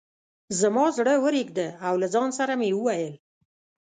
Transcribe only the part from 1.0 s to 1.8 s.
ورېږده